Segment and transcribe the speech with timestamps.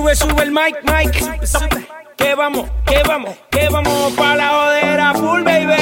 [0.00, 1.12] sube, sube el mic, mic.
[2.16, 5.74] Que vamos, que vamos, que vamos pa' la jodera full, baby.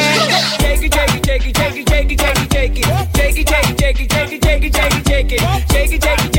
[0.60, 3.42] Shake it, shake it, shake it, shake it, shake it, shake it, shake
[5.32, 5.40] it.
[5.70, 6.38] Shake it, shake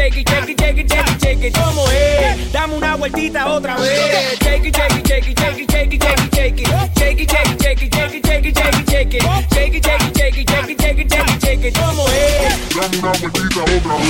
[1.51, 2.51] como es.
[2.51, 4.39] Dame una vueltita otra vez.
[4.39, 6.67] Shake it, shake it, shake it, shake it, shake it, shake it, shake it.
[6.97, 9.23] Shake it, shake it, shake it, shake it, shake it.
[9.53, 11.77] Shake it, shake it, shake it, shake it, shake it, shake it, shake it.
[11.77, 12.75] Es?
[12.75, 14.05] Dame una vueltita otra vez.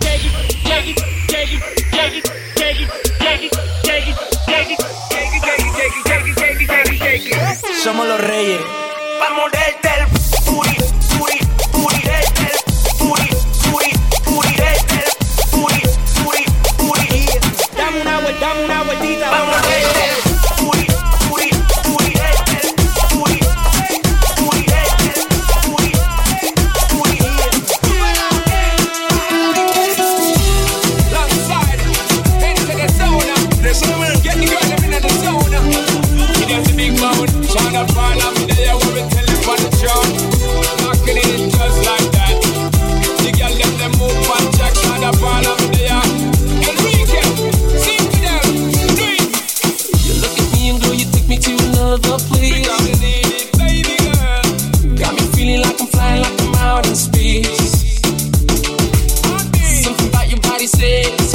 [0.00, 0.32] Shake it,
[0.64, 2.14] shake it, shake it, shake
[6.88, 7.78] it, shake it.
[7.82, 8.60] Somos los reyes.
[9.18, 10.06] Pa' morderte el
[10.44, 10.76] puri,
[11.16, 11.47] puri.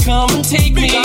[0.03, 1.02] come and take me.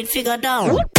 [0.00, 0.89] eight figure out.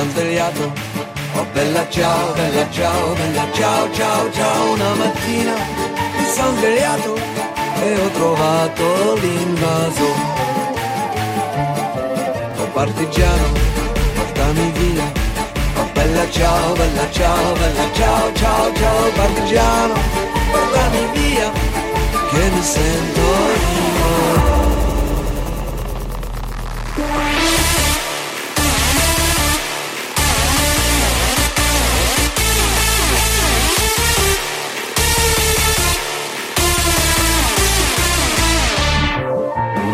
[0.00, 0.72] sono svegliato
[1.34, 5.52] Oh bella ciao, bella ciao, bella ciao, ciao, ciao Una mattina
[6.16, 7.14] mi sono svegliato
[7.82, 10.04] e ho trovato l'invaso.
[12.58, 13.52] Oh partigiano,
[14.14, 15.12] portami via.
[15.76, 19.94] Oh bella ciao, bella ciao, bella ciao, ciao, ciao Partigiano,
[20.52, 21.50] portami via
[22.30, 24.59] che mi sento io.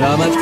[0.07, 0.36] Selamat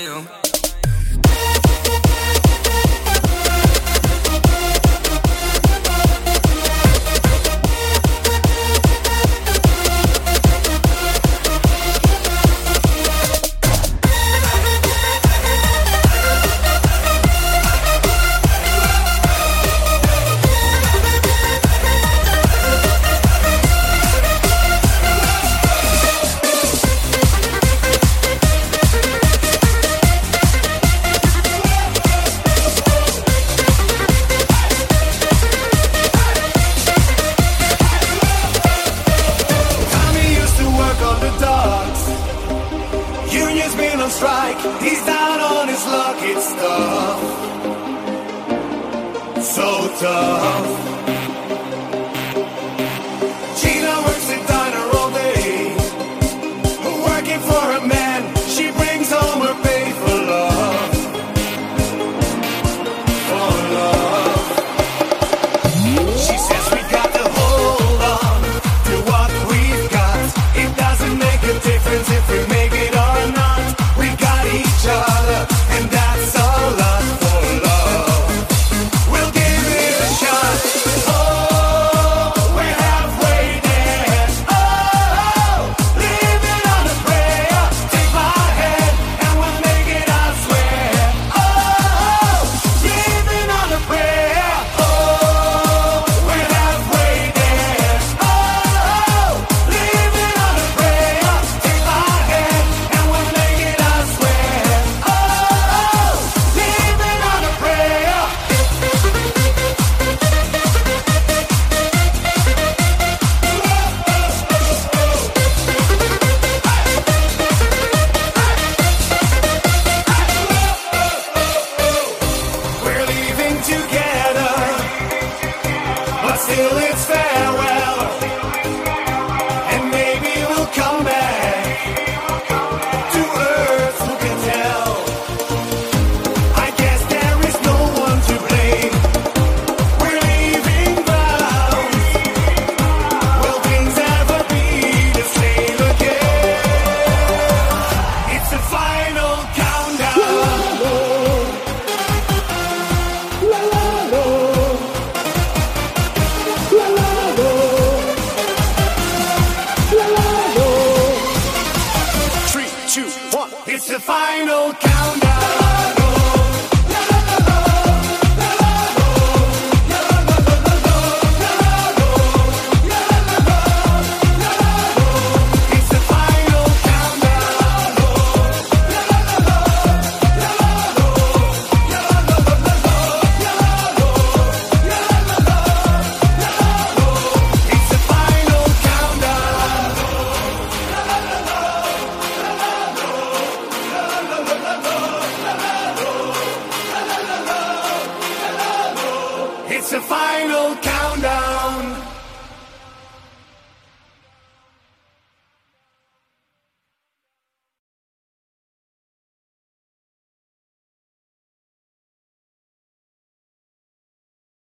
[0.00, 0.49] you.